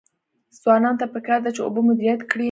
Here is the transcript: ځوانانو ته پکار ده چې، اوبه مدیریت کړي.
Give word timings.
ځوانانو 0.61 0.99
ته 1.01 1.05
پکار 1.13 1.39
ده 1.43 1.49
چې، 1.55 1.61
اوبه 1.63 1.81
مدیریت 1.87 2.21
کړي. 2.31 2.39